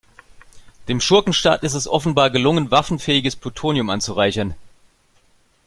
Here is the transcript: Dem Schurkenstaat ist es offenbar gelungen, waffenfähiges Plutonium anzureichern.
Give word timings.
Dem 0.87 0.99
Schurkenstaat 0.99 1.61
ist 1.61 1.75
es 1.75 1.87
offenbar 1.87 2.31
gelungen, 2.31 2.71
waffenfähiges 2.71 3.35
Plutonium 3.35 3.91
anzureichern. 3.91 4.55